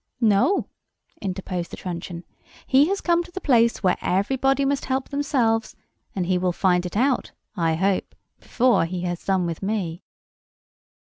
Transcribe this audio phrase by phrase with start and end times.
[0.19, 0.67] "No,"
[1.21, 2.23] interposed the truncheon;
[2.65, 5.75] "he has come to the place where everybody must help themselves;
[6.15, 10.01] and he will find it out, I hope, before he has done with me."